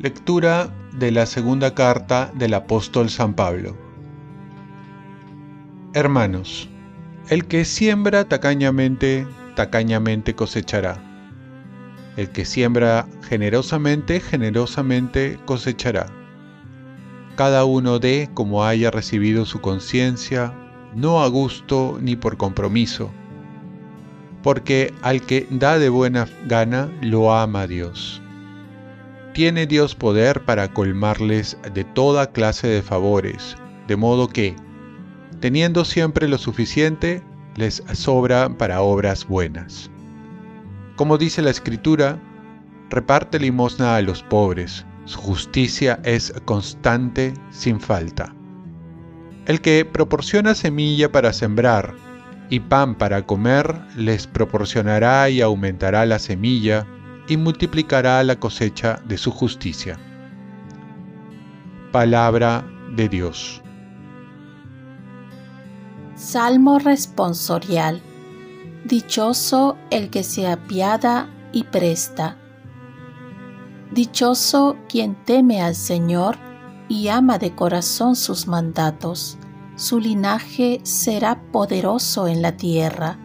[0.00, 3.76] Lectura de la segunda carta del apóstol San Pablo.
[5.92, 6.68] Hermanos,
[7.30, 9.26] el que siembra tacañamente,
[9.56, 11.02] tacañamente cosechará.
[12.16, 16.17] El que siembra generosamente, generosamente cosechará.
[17.38, 20.52] Cada uno dé como haya recibido su conciencia,
[20.94, 23.10] no a gusto ni por compromiso,
[24.42, 28.20] porque al que da de buena gana lo ama Dios
[29.38, 34.56] tiene Dios poder para colmarles de toda clase de favores, de modo que,
[35.38, 37.22] teniendo siempre lo suficiente,
[37.54, 39.92] les sobra para obras buenas.
[40.96, 42.18] Como dice la Escritura,
[42.90, 48.34] reparte limosna a los pobres, su justicia es constante sin falta.
[49.46, 51.94] El que proporciona semilla para sembrar
[52.50, 56.86] y pan para comer, les proporcionará y aumentará la semilla,
[57.26, 59.98] y multiplicará la cosecha de su justicia.
[61.92, 62.64] Palabra
[62.96, 63.62] de Dios.
[66.16, 68.00] Salmo responsorial.
[68.84, 72.36] Dichoso el que se apiada y presta.
[73.92, 76.36] Dichoso quien teme al Señor
[76.88, 79.38] y ama de corazón sus mandatos.
[79.76, 83.18] Su linaje será poderoso en la tierra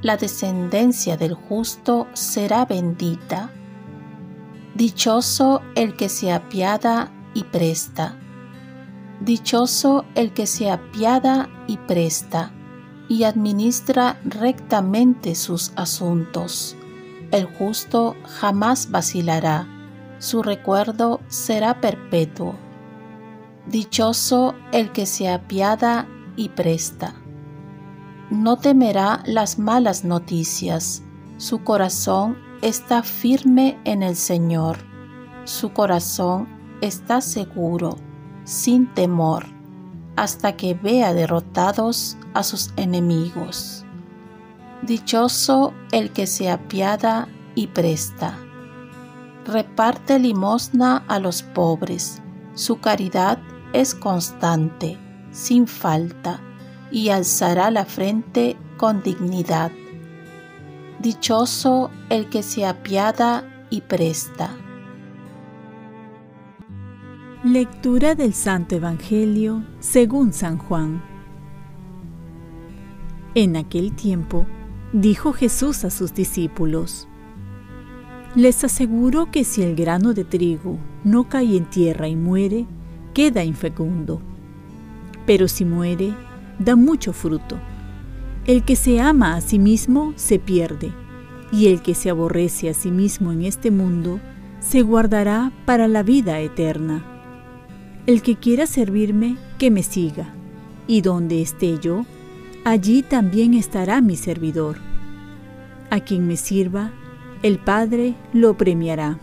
[0.00, 3.50] la descendencia del justo será bendita.
[4.74, 8.16] Dichoso el que se apiada y presta.
[9.20, 12.52] Dichoso el que se apiada y presta,
[13.08, 16.76] y administra rectamente sus asuntos.
[17.32, 19.66] El justo jamás vacilará,
[20.18, 22.54] su recuerdo será perpetuo.
[23.66, 27.14] Dichoso el que se apiada y presta
[28.30, 31.02] no temerá las malas noticias.
[31.38, 34.78] Su corazón está firme en el Señor.
[35.44, 36.48] Su corazón
[36.82, 37.96] está seguro,
[38.44, 39.46] sin temor,
[40.16, 43.86] hasta que vea derrotados a sus enemigos.
[44.82, 48.38] Dichoso el que se apiada y presta.
[49.48, 52.20] Reparte limosna a los pobres.
[52.52, 53.38] Su caridad
[53.72, 54.98] es constante,
[55.30, 56.40] sin falta
[56.90, 59.72] y alzará la frente con dignidad.
[60.98, 64.54] Dichoso el que se apiada y presta.
[67.42, 71.02] Lectura del Santo Evangelio según San Juan.
[73.34, 74.44] En aquel tiempo
[74.92, 77.07] dijo Jesús a sus discípulos,
[78.34, 82.66] Les aseguro que si el grano de trigo no cae en tierra y muere,
[83.14, 84.20] queda infecundo.
[85.26, 86.12] Pero si muere,
[86.58, 87.58] da mucho fruto.
[88.46, 90.92] El que se ama a sí mismo se pierde,
[91.52, 94.20] y el que se aborrece a sí mismo en este mundo
[94.60, 97.04] se guardará para la vida eterna.
[98.06, 100.34] El que quiera servirme, que me siga,
[100.86, 102.06] y donde esté yo,
[102.64, 104.78] allí también estará mi servidor.
[105.90, 106.92] A quien me sirva,
[107.42, 109.18] el Padre lo premiará.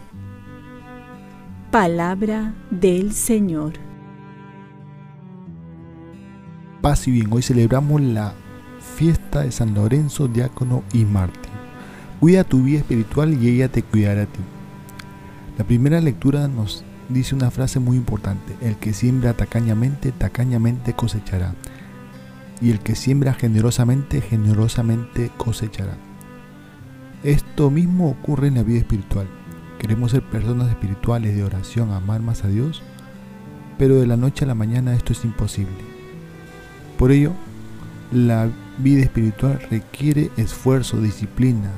[1.72, 3.74] Palabra del Señor.
[6.86, 7.30] paz y bien.
[7.32, 8.36] Hoy celebramos la
[8.96, 11.50] fiesta de San Lorenzo, diácono y mártir.
[12.20, 14.40] Cuida tu vida espiritual y ella te cuidará a ti.
[15.58, 18.56] La primera lectura nos dice una frase muy importante.
[18.62, 21.56] El que siembra tacañamente, tacañamente cosechará.
[22.62, 25.98] Y el que siembra generosamente, generosamente cosechará.
[27.24, 29.28] Esto mismo ocurre en la vida espiritual.
[29.80, 32.84] Queremos ser personas espirituales de oración, amar más a Dios,
[33.78, 35.84] pero de la noche a la mañana esto es imposible.
[36.98, 37.34] Por ello,
[38.12, 41.72] la vida espiritual requiere esfuerzo, disciplina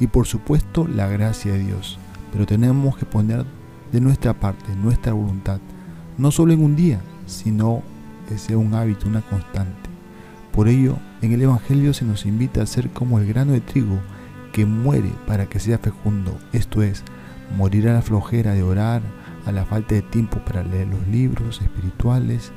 [0.00, 1.98] y por supuesto la gracia de Dios.
[2.32, 3.44] Pero tenemos que poner
[3.92, 5.60] de nuestra parte, nuestra voluntad,
[6.18, 7.82] no solo en un día, sino
[8.28, 9.90] que sea un hábito, una constante.
[10.52, 13.98] Por ello, en el Evangelio se nos invita a ser como el grano de trigo
[14.52, 17.02] que muere para que sea fecundo, esto es,
[17.56, 19.02] morir a la flojera de orar,
[19.46, 22.52] a la falta de tiempo para leer los libros espirituales,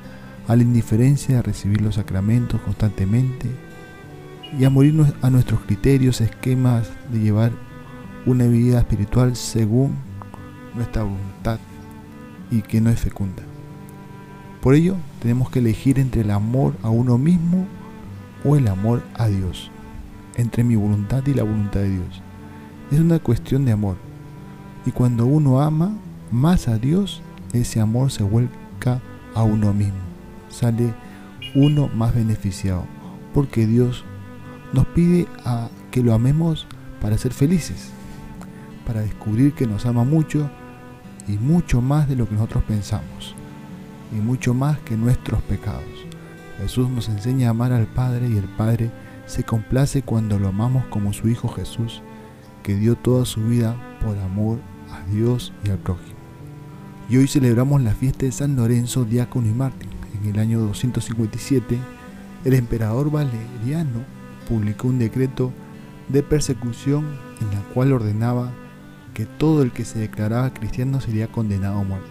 [0.47, 3.49] a la indiferencia de recibir los sacramentos constantemente
[4.57, 7.51] y a morir a nuestros criterios, esquemas de llevar
[8.25, 9.95] una vida espiritual según
[10.75, 11.59] nuestra voluntad
[12.51, 13.43] y que no es fecunda.
[14.61, 17.67] Por ello, tenemos que elegir entre el amor a uno mismo
[18.43, 19.71] o el amor a Dios,
[20.37, 22.21] entre mi voluntad y la voluntad de Dios.
[22.91, 23.97] Es una cuestión de amor.
[24.85, 25.93] Y cuando uno ama
[26.31, 27.21] más a Dios,
[27.53, 29.01] ese amor se vuelca
[29.33, 30.15] a uno mismo
[30.55, 30.93] sale
[31.53, 32.85] uno más beneficiado,
[33.33, 34.03] porque Dios
[34.73, 36.67] nos pide a que lo amemos
[37.01, 37.91] para ser felices,
[38.85, 40.49] para descubrir que nos ama mucho
[41.27, 43.35] y mucho más de lo que nosotros pensamos,
[44.11, 45.83] y mucho más que nuestros pecados.
[46.59, 48.89] Jesús nos enseña a amar al Padre y el Padre
[49.25, 52.01] se complace cuando lo amamos como su Hijo Jesús,
[52.63, 54.59] que dio toda su vida por amor
[54.91, 56.15] a Dios y al prójimo.
[57.09, 59.89] Y hoy celebramos la fiesta de San Lorenzo, diácono y mártir.
[60.19, 61.77] En el año 257,
[62.45, 64.03] el emperador Valeriano
[64.47, 65.51] publicó un decreto
[66.09, 67.05] de persecución
[67.41, 68.51] en la cual ordenaba
[69.13, 72.09] que todo el que se declaraba cristiano sería condenado a muerte.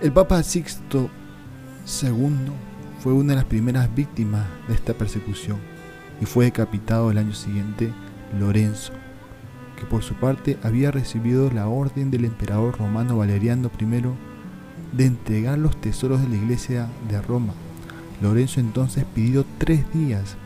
[0.00, 1.08] El Papa Sixto
[2.02, 2.52] II
[3.00, 5.69] fue una de las primeras víctimas de esta persecución
[6.20, 7.92] y fue decapitado el año siguiente
[8.38, 8.92] Lorenzo,
[9.76, 15.58] que por su parte había recibido la orden del emperador romano Valeriano I de entregar
[15.58, 17.54] los tesoros de la iglesia de Roma.
[18.20, 20.36] Lorenzo entonces pidió tres días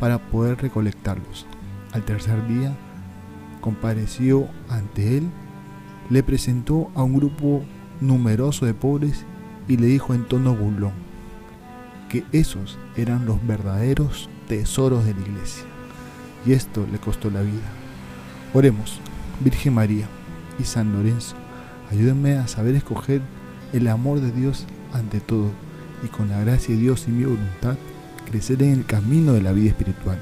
[0.00, 1.46] para poder recolectarlos.
[1.92, 2.74] Al tercer día,
[3.60, 5.28] compareció ante él,
[6.10, 7.62] le presentó a un grupo
[8.00, 9.24] numeroso de pobres
[9.68, 10.92] y le dijo en tono burlón
[12.08, 15.64] que esos eran los verdaderos tesoros de la iglesia.
[16.46, 17.70] Y esto le costó la vida.
[18.52, 19.00] Oremos,
[19.40, 20.06] Virgen María
[20.58, 21.34] y San Lorenzo,
[21.90, 23.22] ayúdenme a saber escoger
[23.72, 25.50] el amor de Dios ante todo
[26.04, 27.76] y con la gracia de Dios y mi voluntad
[28.24, 30.18] crecer en el camino de la vida espiritual.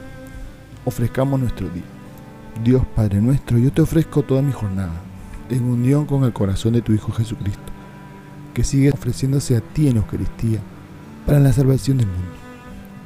[0.84, 1.82] Ofrezcamos nuestro día.
[2.62, 4.92] Dios Padre nuestro, yo te ofrezco toda mi jornada,
[5.48, 7.62] en unión con el corazón de tu Hijo Jesucristo,
[8.54, 10.60] que sigue ofreciéndose a ti en Eucaristía
[11.26, 12.41] para la salvación del mundo.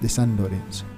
[0.00, 0.89] de San Lorenzo.